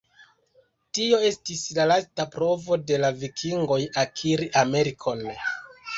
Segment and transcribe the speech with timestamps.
[0.97, 5.27] Tio estis la lasta provo de la vikingoj akiri Amerikon.